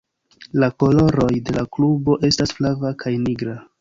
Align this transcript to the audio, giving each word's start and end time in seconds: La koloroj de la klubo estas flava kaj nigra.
La 0.61 0.69
koloroj 0.83 1.29
de 1.49 1.55
la 1.57 1.65
klubo 1.77 2.17
estas 2.31 2.57
flava 2.61 2.95
kaj 3.05 3.13
nigra. 3.29 3.59